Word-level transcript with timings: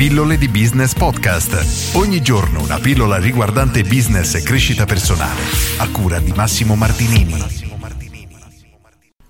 Pillole 0.00 0.38
di 0.38 0.48
Business 0.48 0.94
Podcast. 0.94 1.94
Ogni 1.94 2.22
giorno 2.22 2.62
una 2.62 2.78
pillola 2.78 3.18
riguardante 3.18 3.82
business 3.82 4.34
e 4.34 4.42
crescita 4.42 4.86
personale. 4.86 5.42
A 5.76 5.90
cura 5.90 6.18
di 6.20 6.32
Massimo 6.32 6.74
Martinini. 6.74 7.34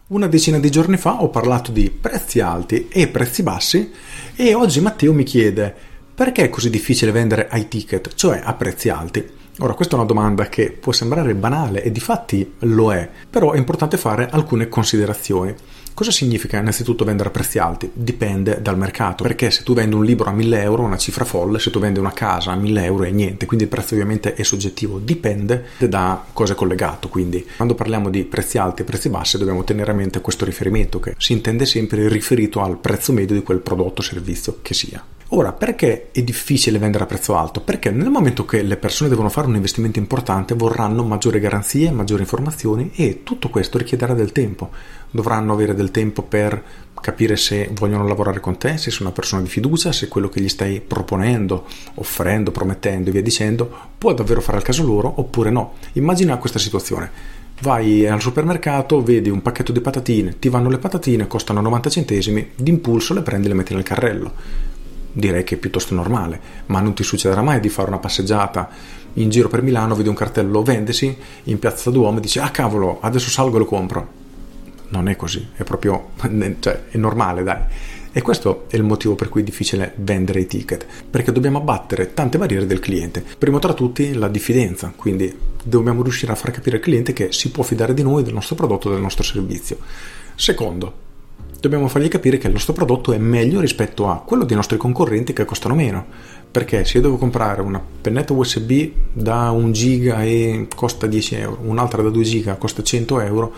Una 0.06 0.28
decina 0.28 0.60
di 0.60 0.70
giorni 0.70 0.96
fa 0.96 1.22
ho 1.22 1.28
parlato 1.28 1.72
di 1.72 1.90
prezzi 1.90 2.38
alti 2.38 2.86
e 2.86 3.08
prezzi 3.08 3.42
bassi 3.42 3.90
e 4.36 4.54
oggi 4.54 4.80
Matteo 4.80 5.12
mi 5.12 5.24
chiede 5.24 5.74
perché 6.14 6.44
è 6.44 6.48
così 6.48 6.70
difficile 6.70 7.10
vendere 7.10 7.48
ai 7.48 7.66
ticket, 7.66 8.14
cioè 8.14 8.40
a 8.40 8.54
prezzi 8.54 8.90
alti. 8.90 9.39
Ora, 9.58 9.74
questa 9.74 9.94
è 9.94 9.98
una 9.98 10.06
domanda 10.06 10.48
che 10.48 10.70
può 10.70 10.92
sembrare 10.92 11.34
banale 11.34 11.82
e 11.82 11.92
di 11.92 12.00
fatti 12.00 12.54
lo 12.60 12.92
è, 12.92 13.08
però 13.28 13.52
è 13.52 13.58
importante 13.58 13.98
fare 13.98 14.28
alcune 14.30 14.68
considerazioni. 14.68 15.54
Cosa 15.92 16.12
significa 16.12 16.56
innanzitutto 16.56 17.04
vendere 17.04 17.28
a 17.28 17.32
prezzi 17.32 17.58
alti? 17.58 17.90
Dipende 17.92 18.62
dal 18.62 18.78
mercato, 18.78 19.22
perché 19.22 19.50
se 19.50 19.62
tu 19.62 19.74
vendi 19.74 19.94
un 19.94 20.04
libro 20.04 20.30
a 20.30 20.32
1000 20.32 20.62
euro 20.62 20.84
è 20.84 20.86
una 20.86 20.96
cifra 20.96 21.26
folle, 21.26 21.58
se 21.58 21.70
tu 21.70 21.78
vendi 21.78 21.98
una 21.98 22.12
casa 22.12 22.52
a 22.52 22.56
1000 22.56 22.84
euro 22.84 23.04
è 23.04 23.10
niente, 23.10 23.44
quindi 23.44 23.64
il 23.64 23.70
prezzo 23.70 23.92
ovviamente 23.92 24.32
è 24.32 24.42
soggettivo, 24.42 24.98
dipende 24.98 25.66
da 25.78 26.24
cosa 26.32 26.54
è 26.54 26.56
collegato, 26.56 27.10
quindi 27.10 27.46
quando 27.56 27.74
parliamo 27.74 28.08
di 28.08 28.24
prezzi 28.24 28.56
alti 28.56 28.80
e 28.80 28.84
prezzi 28.86 29.10
bassi 29.10 29.36
dobbiamo 29.36 29.62
tenere 29.62 29.90
a 29.90 29.94
mente 29.94 30.22
questo 30.22 30.46
riferimento 30.46 31.00
che 31.00 31.14
si 31.18 31.32
intende 31.32 31.66
sempre 31.66 32.08
riferito 32.08 32.62
al 32.62 32.78
prezzo 32.78 33.12
medio 33.12 33.34
di 33.34 33.42
quel 33.42 33.58
prodotto 33.58 34.00
o 34.00 34.04
servizio 34.04 34.58
che 34.62 34.72
sia. 34.72 35.04
Ora, 35.32 35.52
perché 35.52 36.08
è 36.10 36.22
difficile 36.22 36.78
vendere 36.78 37.04
a 37.04 37.06
prezzo 37.06 37.36
alto? 37.36 37.60
Perché 37.60 37.92
nel 37.92 38.10
momento 38.10 38.44
che 38.44 38.62
le 38.62 38.76
persone 38.76 39.08
devono 39.08 39.28
fare 39.28 39.46
un 39.46 39.54
investimento 39.54 40.00
importante 40.00 40.54
vorranno 40.54 41.04
maggiori 41.04 41.38
garanzie, 41.38 41.92
maggiori 41.92 42.22
informazioni 42.22 42.90
e 42.96 43.20
tutto 43.22 43.48
questo 43.48 43.78
richiederà 43.78 44.12
del 44.12 44.32
tempo. 44.32 44.70
Dovranno 45.08 45.52
avere 45.52 45.76
del 45.76 45.92
tempo 45.92 46.22
per 46.22 46.60
capire 47.00 47.36
se 47.36 47.70
vogliono 47.74 48.08
lavorare 48.08 48.40
con 48.40 48.58
te, 48.58 48.76
se 48.76 48.90
sei 48.90 49.02
una 49.02 49.12
persona 49.12 49.40
di 49.40 49.48
fiducia, 49.48 49.92
se 49.92 50.08
quello 50.08 50.28
che 50.28 50.40
gli 50.40 50.48
stai 50.48 50.80
proponendo, 50.80 51.64
offrendo, 51.94 52.50
promettendo 52.50 53.10
e 53.10 53.12
via 53.12 53.22
dicendo 53.22 53.70
può 53.96 54.12
davvero 54.12 54.40
fare 54.40 54.56
al 54.56 54.64
caso 54.64 54.84
loro 54.84 55.12
oppure 55.14 55.50
no. 55.50 55.74
Immagina 55.92 56.38
questa 56.38 56.58
situazione. 56.58 57.38
Vai 57.60 58.04
al 58.04 58.20
supermercato, 58.20 59.00
vedi 59.00 59.30
un 59.30 59.42
pacchetto 59.42 59.70
di 59.70 59.80
patatine, 59.80 60.40
ti 60.40 60.48
vanno 60.48 60.70
le 60.70 60.78
patatine, 60.78 61.28
costano 61.28 61.60
90 61.60 61.88
centesimi, 61.88 62.50
d'impulso 62.56 63.14
le 63.14 63.22
prendi 63.22 63.46
e 63.46 63.50
le 63.50 63.54
metti 63.54 63.74
nel 63.74 63.84
carrello 63.84 64.68
direi 65.12 65.44
che 65.44 65.56
è 65.56 65.58
piuttosto 65.58 65.94
normale, 65.94 66.40
ma 66.66 66.80
non 66.80 66.94
ti 66.94 67.02
succederà 67.02 67.42
mai 67.42 67.60
di 67.60 67.68
fare 67.68 67.88
una 67.88 67.98
passeggiata 67.98 68.68
in 69.14 69.28
giro 69.28 69.48
per 69.48 69.62
Milano, 69.62 69.94
vedi 69.94 70.08
un 70.08 70.14
cartello 70.14 70.62
vendesi 70.62 71.16
in 71.44 71.58
piazza 71.58 71.90
Duomo 71.90 72.18
e 72.18 72.20
dici 72.20 72.38
ah 72.38 72.50
cavolo, 72.50 72.98
adesso 73.00 73.28
salgo 73.30 73.56
e 73.56 73.58
lo 73.60 73.64
compro. 73.64 74.18
Non 74.88 75.08
è 75.08 75.16
così, 75.16 75.48
è 75.54 75.62
proprio, 75.62 76.10
cioè, 76.60 76.84
è 76.90 76.96
normale 76.96 77.42
dai. 77.42 77.62
E 78.12 78.22
questo 78.22 78.64
è 78.68 78.74
il 78.74 78.82
motivo 78.82 79.14
per 79.14 79.28
cui 79.28 79.42
è 79.42 79.44
difficile 79.44 79.92
vendere 79.96 80.40
i 80.40 80.46
ticket, 80.46 80.84
perché 81.08 81.30
dobbiamo 81.30 81.58
abbattere 81.58 82.12
tante 82.12 82.38
barriere 82.38 82.66
del 82.66 82.80
cliente. 82.80 83.24
Primo 83.38 83.60
tra 83.60 83.72
tutti 83.72 84.12
la 84.14 84.26
diffidenza, 84.26 84.92
quindi 84.94 85.32
dobbiamo 85.62 86.02
riuscire 86.02 86.32
a 86.32 86.34
far 86.34 86.50
capire 86.50 86.76
al 86.76 86.82
cliente 86.82 87.12
che 87.12 87.30
si 87.30 87.50
può 87.50 87.62
fidare 87.62 87.94
di 87.94 88.02
noi, 88.02 88.24
del 88.24 88.34
nostro 88.34 88.56
prodotto, 88.56 88.90
del 88.90 89.00
nostro 89.00 89.22
servizio. 89.22 89.78
Secondo, 90.34 91.08
dobbiamo 91.60 91.88
fargli 91.88 92.08
capire 92.08 92.38
che 92.38 92.46
il 92.46 92.52
nostro 92.52 92.72
prodotto 92.72 93.12
è 93.12 93.18
meglio 93.18 93.60
rispetto 93.60 94.08
a 94.08 94.22
quello 94.24 94.44
dei 94.44 94.56
nostri 94.56 94.76
concorrenti 94.76 95.32
che 95.32 95.44
costano 95.44 95.74
meno. 95.74 96.04
Perché 96.50 96.84
se 96.84 96.96
io 96.96 97.02
devo 97.02 97.16
comprare 97.16 97.60
una 97.60 97.80
pennetta 98.00 98.32
USB 98.32 98.90
da 99.12 99.50
1 99.50 99.70
giga 99.70 100.24
e 100.24 100.66
costa 100.74 101.06
10 101.06 101.34
euro, 101.36 101.58
un'altra 101.62 102.02
da 102.02 102.10
2 102.10 102.22
giga 102.24 102.56
costa 102.56 102.82
100 102.82 103.20
euro, 103.20 103.52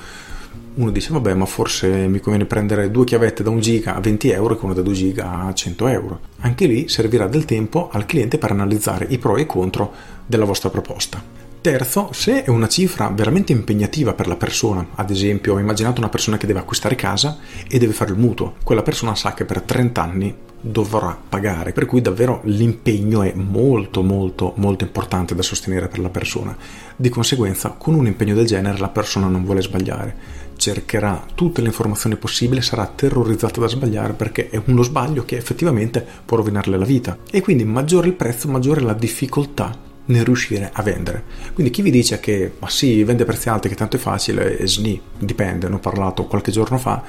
uno 0.75 0.91
dice 0.91 1.13
vabbè 1.13 1.35
ma 1.35 1.45
forse 1.45 2.09
mi 2.09 2.19
conviene 2.19 2.47
prendere 2.47 2.91
due 2.91 3.05
chiavette 3.05 3.43
da 3.43 3.51
1 3.51 3.61
giga 3.61 3.95
a 3.95 4.01
20 4.01 4.31
euro 4.31 4.55
e 4.55 4.59
una 4.63 4.75
da 4.75 4.83
2 4.83 4.93
giga 4.95 5.41
a 5.41 5.55
100 5.55 5.87
euro. 5.87 6.21
Anche 6.41 6.67
lì 6.67 6.89
servirà 6.89 7.27
del 7.29 7.45
tempo 7.45 7.89
al 7.91 8.05
cliente 8.05 8.37
per 8.37 8.51
analizzare 8.51 9.07
i 9.09 9.19
pro 9.19 9.37
e 9.37 9.43
i 9.43 9.47
contro 9.47 9.93
della 10.27 10.45
vostra 10.45 10.69
proposta. 10.71 11.42
Terzo, 11.63 12.09
se 12.13 12.43
è 12.43 12.51
una 12.51 12.67
cifra 12.67 13.07
veramente 13.07 13.53
impegnativa 13.53 14.15
per 14.15 14.27
la 14.27 14.35
persona, 14.35 14.85
ad 14.97 15.11
esempio 15.11 15.55
ho 15.55 15.61
immaginato 15.61 16.01
una 16.01 16.09
persona 16.09 16.37
che 16.37 16.49
deve 16.49 16.59
acquistare 16.59 16.97
casa 16.97 17.39
e 17.69 17.79
deve 17.79 17.93
fare 17.93 18.11
il 18.11 18.19
mutuo, 18.19 18.55
quella 18.65 18.83
persona 18.83 19.15
sa 19.15 19.33
che 19.33 19.45
per 19.45 19.61
30 19.61 20.03
anni 20.03 20.37
dovrà 20.61 21.17
pagare, 21.29 21.71
per 21.73 21.87
cui 21.87 22.01
davvero 22.01 22.41
l'impegno 22.47 23.23
è 23.23 23.33
molto 23.35 24.03
molto 24.03 24.55
molto 24.57 24.83
importante 24.83 25.37
da 25.37 25.43
sostenere 25.43 25.87
per 25.87 26.01
la 26.01 26.09
persona. 26.09 26.57
Di 26.97 27.09
conseguenza, 27.09 27.77
con 27.79 27.95
un 27.95 28.07
impegno 28.07 28.35
del 28.35 28.47
genere 28.47 28.79
la 28.79 28.89
persona 28.89 29.29
non 29.29 29.45
vuole 29.45 29.63
sbagliare, 29.63 30.17
cercherà 30.57 31.25
tutte 31.33 31.61
le 31.61 31.69
informazioni 31.69 32.17
possibili, 32.17 32.61
sarà 32.61 32.89
terrorizzata 32.93 33.61
da 33.61 33.69
sbagliare 33.69 34.15
perché 34.15 34.51
è 34.51 34.61
uno 34.65 34.83
sbaglio 34.83 35.25
che 35.25 35.37
effettivamente 35.37 36.05
può 36.25 36.39
rovinarle 36.39 36.77
la 36.77 36.85
vita 36.85 37.19
e 37.31 37.41
quindi 37.41 37.65
maggiore 37.65 38.09
il 38.09 38.15
prezzo, 38.15 38.49
maggiore 38.49 38.81
la 38.81 38.95
difficoltà 38.95 39.91
nel 40.07 40.25
riuscire 40.25 40.71
a 40.73 40.83
vendere. 40.83 41.23
Quindi 41.53 41.73
chi 41.73 41.83
vi 41.83 41.91
dice 41.91 42.21
che 42.21 42.53
ma 42.59 42.69
sì, 42.69 43.05
vende 43.05 43.25
prezzi 43.25 43.49
alti 43.49 43.69
che 43.69 43.75
tanto 43.75 43.97
è 43.97 43.99
facile, 43.99 44.59
e 44.59 44.67
sni, 44.67 45.01
dipende, 45.19 45.69
ne 45.69 45.77
ho 45.77 45.79
parlato 45.79 46.25
qualche 46.25 46.51
giorno 46.51 46.79
fa, 46.79 47.03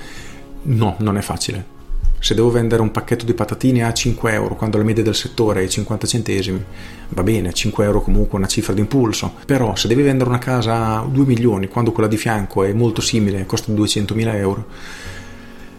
no, 0.63 0.95
non 0.99 1.17
è 1.17 1.21
facile. 1.21 1.81
Se 2.19 2.33
devo 2.35 2.51
vendere 2.51 2.81
un 2.81 2.91
pacchetto 2.91 3.25
di 3.25 3.33
patatine 3.33 3.83
a 3.83 3.91
5 3.91 4.31
euro 4.31 4.55
quando 4.55 4.77
la 4.77 4.85
media 4.85 5.03
del 5.03 5.15
settore 5.15 5.63
è 5.63 5.67
50 5.67 6.07
centesimi, 6.07 6.63
va 7.09 7.23
bene, 7.23 7.51
5 7.51 7.83
euro 7.83 8.01
comunque 8.01 8.35
è 8.35 8.37
una 8.37 8.47
cifra 8.47 8.73
d'impulso, 8.73 9.33
però 9.45 9.75
se 9.75 9.89
devi 9.89 10.03
vendere 10.03 10.29
una 10.29 10.39
casa 10.39 10.99
a 10.99 11.05
2 11.05 11.25
milioni 11.25 11.67
quando 11.67 11.91
quella 11.91 12.07
di 12.07 12.15
fianco 12.15 12.63
è 12.63 12.71
molto 12.71 13.01
simile, 13.01 13.45
costa 13.45 13.73
200 13.73 14.15
mila 14.15 14.37
euro, 14.37 14.67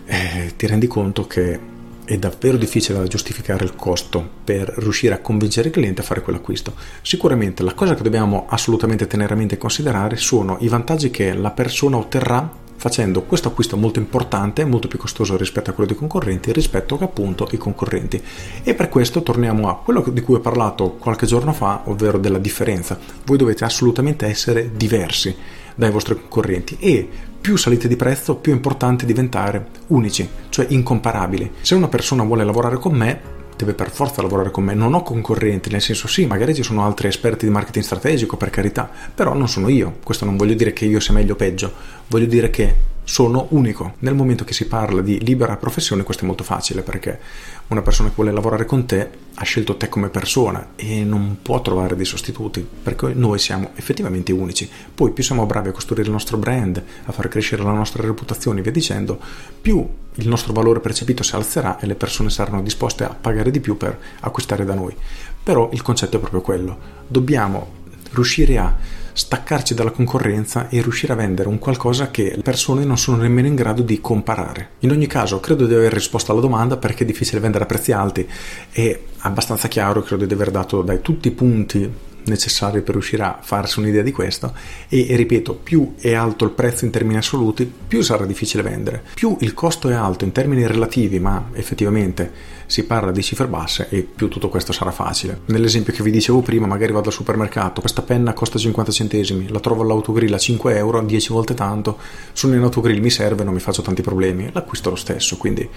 eh, 0.04 0.52
ti 0.54 0.66
rendi 0.66 0.86
conto 0.86 1.26
che 1.26 1.58
è 2.04 2.18
davvero 2.18 2.56
difficile 2.56 2.98
da 2.98 3.06
giustificare 3.06 3.64
il 3.64 3.74
costo 3.74 4.26
per 4.44 4.72
riuscire 4.76 5.14
a 5.14 5.20
convincere 5.20 5.68
il 5.68 5.74
cliente 5.74 6.02
a 6.02 6.04
fare 6.04 6.20
quell'acquisto. 6.20 6.74
Sicuramente 7.02 7.62
la 7.62 7.74
cosa 7.74 7.94
che 7.94 8.02
dobbiamo 8.02 8.46
assolutamente 8.48 9.06
tenere 9.06 9.32
a 9.32 9.36
mente 9.36 9.54
e 9.54 9.58
considerare 9.58 10.16
sono 10.16 10.58
i 10.60 10.68
vantaggi 10.68 11.10
che 11.10 11.32
la 11.34 11.50
persona 11.50 11.96
otterrà 11.96 12.62
facendo 12.76 13.22
questo 13.22 13.48
acquisto 13.48 13.78
molto 13.78 13.98
importante, 13.98 14.64
molto 14.64 14.88
più 14.88 14.98
costoso 14.98 15.38
rispetto 15.38 15.70
a 15.70 15.72
quello 15.72 15.88
dei 15.88 15.98
concorrenti, 15.98 16.52
rispetto 16.52 16.98
appunto 17.00 17.48
i 17.52 17.56
concorrenti. 17.56 18.22
E 18.62 18.74
per 18.74 18.90
questo 18.90 19.22
torniamo 19.22 19.70
a 19.70 19.78
quello 19.78 20.04
di 20.12 20.20
cui 20.20 20.34
ho 20.34 20.40
parlato 20.40 20.90
qualche 20.90 21.24
giorno 21.24 21.54
fa, 21.54 21.82
ovvero 21.84 22.18
della 22.18 22.38
differenza. 22.38 22.98
Voi 23.24 23.38
dovete 23.38 23.64
assolutamente 23.64 24.26
essere 24.26 24.72
diversi 24.74 25.34
dai 25.74 25.90
vostri 25.90 26.14
concorrenti 26.14 26.76
e 26.78 27.08
più 27.44 27.56
salite 27.56 27.88
di 27.88 27.96
prezzo, 27.96 28.36
più 28.36 28.52
è 28.52 28.54
importante 28.54 29.04
diventare 29.04 29.66
unici, 29.88 30.26
cioè 30.48 30.64
incomparabili. 30.66 31.52
Se 31.60 31.74
una 31.74 31.88
persona 31.88 32.22
vuole 32.22 32.42
lavorare 32.42 32.78
con 32.78 32.94
me, 32.94 33.20
deve 33.54 33.74
per 33.74 33.90
forza 33.90 34.22
lavorare 34.22 34.50
con 34.50 34.64
me. 34.64 34.72
Non 34.72 34.94
ho 34.94 35.02
concorrenti, 35.02 35.68
nel 35.68 35.82
senso 35.82 36.08
sì, 36.08 36.24
magari 36.24 36.54
ci 36.54 36.62
sono 36.62 36.86
altri 36.86 37.08
esperti 37.08 37.44
di 37.44 37.52
marketing 37.52 37.84
strategico, 37.84 38.38
per 38.38 38.48
carità, 38.48 38.90
però 39.14 39.34
non 39.34 39.46
sono 39.46 39.68
io. 39.68 39.98
Questo 40.02 40.24
non 40.24 40.38
voglio 40.38 40.54
dire 40.54 40.72
che 40.72 40.86
io 40.86 41.00
sia 41.00 41.12
meglio 41.12 41.34
o 41.34 41.36
peggio, 41.36 41.70
voglio 42.06 42.24
dire 42.24 42.48
che 42.48 42.74
sono 43.04 43.46
unico. 43.50 43.94
Nel 44.00 44.14
momento 44.14 44.44
che 44.44 44.54
si 44.54 44.66
parla 44.66 45.02
di 45.02 45.22
libera 45.22 45.56
professione 45.56 46.02
questo 46.02 46.24
è 46.24 46.26
molto 46.26 46.42
facile 46.42 46.82
perché 46.82 47.20
una 47.68 47.82
persona 47.82 48.08
che 48.08 48.14
vuole 48.16 48.32
lavorare 48.32 48.64
con 48.64 48.86
te 48.86 49.10
ha 49.34 49.44
scelto 49.44 49.76
te 49.76 49.88
come 49.88 50.08
persona 50.08 50.70
e 50.74 51.04
non 51.04 51.38
può 51.42 51.60
trovare 51.60 51.96
dei 51.96 52.04
sostituti 52.04 52.66
perché 52.82 53.12
noi 53.14 53.38
siamo 53.38 53.70
effettivamente 53.74 54.32
unici. 54.32 54.68
Poi 54.94 55.12
più 55.12 55.22
siamo 55.22 55.46
bravi 55.46 55.68
a 55.68 55.72
costruire 55.72 56.06
il 56.06 56.12
nostro 56.12 56.38
brand, 56.38 56.82
a 57.04 57.12
far 57.12 57.28
crescere 57.28 57.62
la 57.62 57.72
nostra 57.72 58.02
reputazione 58.02 58.62
via 58.62 58.72
dicendo, 58.72 59.20
più 59.60 59.86
il 60.16 60.28
nostro 60.28 60.52
valore 60.52 60.80
percepito 60.80 61.22
si 61.22 61.34
alzerà 61.34 61.78
e 61.78 61.86
le 61.86 61.96
persone 61.96 62.30
saranno 62.30 62.62
disposte 62.62 63.04
a 63.04 63.16
pagare 63.18 63.50
di 63.50 63.60
più 63.60 63.76
per 63.76 63.98
acquistare 64.20 64.64
da 64.64 64.74
noi. 64.74 64.94
Però 65.42 65.68
il 65.72 65.82
concetto 65.82 66.16
è 66.16 66.20
proprio 66.20 66.40
quello. 66.40 66.78
Dobbiamo 67.06 67.82
riuscire 68.12 68.58
a 68.58 68.74
staccarci 69.14 69.74
dalla 69.74 69.92
concorrenza 69.92 70.68
e 70.68 70.82
riuscire 70.82 71.12
a 71.12 71.16
vendere 71.16 71.48
un 71.48 71.58
qualcosa 71.58 72.10
che 72.10 72.34
le 72.36 72.42
persone 72.42 72.84
non 72.84 72.98
sono 72.98 73.16
nemmeno 73.16 73.46
in 73.46 73.54
grado 73.54 73.82
di 73.82 74.00
comparare. 74.00 74.70
In 74.80 74.90
ogni 74.90 75.06
caso, 75.06 75.40
credo 75.40 75.66
di 75.66 75.74
aver 75.74 75.92
risposto 75.92 76.32
alla 76.32 76.40
domanda 76.40 76.76
perché 76.76 77.04
è 77.04 77.06
difficile 77.06 77.40
vendere 77.40 77.64
a 77.64 77.66
prezzi 77.66 77.92
alti. 77.92 78.28
È 78.70 79.00
abbastanza 79.18 79.68
chiaro, 79.68 80.02
credo 80.02 80.26
di 80.26 80.34
aver 80.34 80.50
dato 80.50 80.82
dai 80.82 81.00
tutti 81.00 81.28
i 81.28 81.30
punti 81.30 82.12
necessari 82.26 82.82
per 82.82 82.94
riuscire 82.94 83.22
a 83.22 83.38
farsi 83.40 83.78
un'idea 83.78 84.02
di 84.02 84.12
questo 84.12 84.54
e, 84.88 85.06
ripeto 85.10 85.54
più 85.54 85.94
è 85.98 86.14
alto 86.14 86.44
il 86.44 86.50
prezzo 86.50 86.84
in 86.84 86.90
termini 86.90 87.16
assoluti 87.16 87.70
più 87.86 88.02
sarà 88.02 88.26
difficile 88.26 88.62
vendere. 88.62 89.02
Più 89.14 89.36
il 89.40 89.54
costo 89.54 89.88
è 89.88 89.94
alto 89.94 90.24
in 90.24 90.32
termini 90.32 90.66
relativi 90.66 91.18
ma 91.20 91.50
effettivamente 91.52 92.52
si 92.66 92.84
parla 92.84 93.12
di 93.12 93.22
cifre 93.22 93.46
basse 93.46 93.88
e 93.90 94.02
più 94.02 94.28
tutto 94.28 94.48
questo 94.48 94.72
sarà 94.72 94.90
facile. 94.90 95.40
Nell'esempio 95.46 95.92
che 95.92 96.02
vi 96.02 96.10
dicevo 96.10 96.40
prima 96.40 96.66
magari 96.66 96.92
vado 96.92 97.08
al 97.08 97.14
supermercato 97.14 97.80
questa 97.80 98.02
penna 98.02 98.32
costa 98.32 98.58
50 98.58 98.92
centesimi 98.92 99.48
la 99.48 99.60
trovo 99.60 99.82
all'autogrill 99.82 100.32
a 100.32 100.38
5 100.38 100.76
euro 100.76 101.00
10 101.02 101.32
volte 101.32 101.54
tanto 101.54 101.98
sono 102.32 102.54
in 102.54 102.62
autogrill 102.62 103.00
mi 103.00 103.10
serve 103.10 103.44
non 103.44 103.54
mi 103.54 103.60
faccio 103.60 103.82
tanti 103.82 104.02
problemi 104.02 104.48
l'acquisto 104.52 104.90
lo 104.90 104.96
stesso 104.96 105.36
quindi 105.36 105.68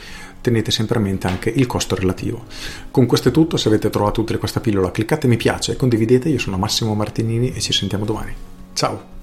tenete 0.41 0.71
sempre 0.71 0.97
a 0.97 1.01
mente 1.01 1.27
anche 1.27 1.49
il 1.49 1.65
costo 1.65 1.95
relativo. 1.95 2.45
Con 2.91 3.05
questo 3.05 3.29
è 3.29 3.31
tutto 3.31 3.57
se 3.57 3.67
avete 3.67 3.89
trovato 3.89 4.21
utile 4.21 4.37
questa 4.37 4.59
pillola 4.59 4.91
cliccate 4.91 5.27
mi 5.27 5.37
piace 5.37 5.75
condividete 5.75 6.29
io 6.37 6.43
sono 6.43 6.57
Massimo 6.57 6.93
Martinini 6.93 7.51
e 7.51 7.59
ci 7.59 7.73
sentiamo 7.73 8.05
domani. 8.05 8.33
Ciao! 8.73 9.15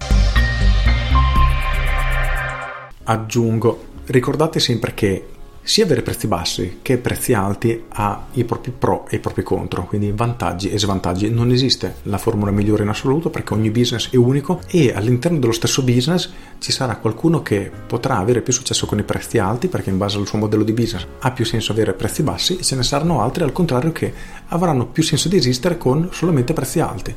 Aggiungo, 3.05 3.85
ricordate 4.07 4.59
sempre 4.59 4.95
che 4.95 5.29
sia 5.67 5.85
avere 5.85 6.03
prezzi 6.03 6.27
bassi 6.27 6.81
che 6.83 6.99
prezzi 6.99 7.33
alti 7.33 7.85
ha 7.89 8.27
i 8.33 8.45
propri 8.45 8.71
pro 8.71 9.07
e 9.09 9.17
i 9.17 9.19
propri 9.19 9.43
contro, 9.43 9.87
quindi 9.87 10.13
vantaggi 10.15 10.69
e 10.69 10.79
svantaggi. 10.79 11.31
Non 11.31 11.51
esiste 11.51 11.97
la 12.03 12.19
formula 12.19 12.51
migliore 12.51 12.83
in 12.83 12.91
assoluto 12.91 13.31
perché 13.31 13.55
ogni 13.55 13.71
business 13.71 14.11
è 14.11 14.17
unico 14.17 14.61
e 14.67 14.93
all'interno 14.95 15.39
dello 15.39 15.53
stesso 15.53 15.83
business 15.83 16.31
ci 16.59 16.71
sarà 16.71 16.97
qualcuno 16.97 17.43
che 17.43 17.71
potrà 17.87 18.19
avere 18.19 18.43
più 18.43 18.53
successo 18.53 18.85
con 18.85 18.99
i 18.99 19.05
prezzi 19.05 19.39
alti 19.39 19.69
perché 19.69 19.89
in 19.89 19.97
base 19.97 20.19
al 20.19 20.27
suo 20.27 20.37
modello 20.37 20.65
di 20.65 20.73
business 20.73 21.07
ha 21.21 21.31
più 21.31 21.47
senso 21.47 21.73
avere 21.73 21.95
prezzi 21.95 22.23
bassi 22.23 22.59
e 22.59 22.63
ce 22.63 22.77
ne 22.77 22.83
saranno 22.83 23.23
altri 23.23 23.43
al 23.43 23.53
contrario 23.53 23.91
che 23.91 24.13
avranno 24.49 24.87
più 24.87 25.03
senso 25.03 25.31
di 25.31 25.39
esistere 25.39 25.79
con 25.79 26.11
solamente 26.13 26.53
prezzi 26.53 26.81
alti. 26.81 27.15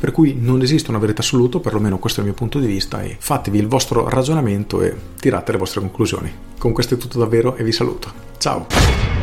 Per 0.00 0.10
cui 0.10 0.34
non 0.40 0.62
esiste 0.62 0.88
una 0.88 0.98
verità 0.98 1.20
assoluta, 1.20 1.58
perlomeno 1.58 1.98
questo 1.98 2.20
è 2.20 2.22
il 2.22 2.30
mio 2.30 2.38
punto 2.38 2.58
di 2.58 2.66
vista 2.66 3.02
e 3.02 3.18
fatevi 3.20 3.58
il 3.58 3.68
vostro 3.68 4.08
ragionamento 4.08 4.80
e 4.80 4.96
tirate 5.20 5.52
le 5.52 5.58
vostre 5.58 5.80
conclusioni. 5.80 6.49
Con 6.60 6.72
questo 6.72 6.92
è 6.92 6.98
tutto 6.98 7.18
davvero 7.18 7.56
e 7.56 7.64
vi 7.64 7.72
saluto. 7.72 8.12
Ciao! 8.36 9.19